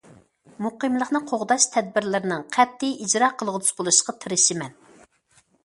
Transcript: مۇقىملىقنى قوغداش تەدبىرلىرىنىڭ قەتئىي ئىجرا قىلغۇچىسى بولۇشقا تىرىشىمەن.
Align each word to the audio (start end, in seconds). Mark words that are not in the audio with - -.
مۇقىملىقنى 0.65 1.21
قوغداش 1.31 1.67
تەدبىرلىرىنىڭ 1.75 2.43
قەتئىي 2.57 2.97
ئىجرا 3.07 3.31
قىلغۇچىسى 3.43 3.79
بولۇشقا 3.83 4.19
تىرىشىمەن. 4.27 4.77